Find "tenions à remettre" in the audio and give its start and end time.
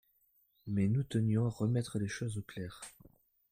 1.03-1.99